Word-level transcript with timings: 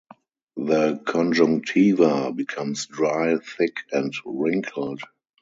The 0.57 0.97
conjunctiva 1.05 2.31
becomes 2.35 2.87
dry, 2.87 3.35
thick 3.37 3.81
and 3.91 4.11
wrinkled. 4.25 5.03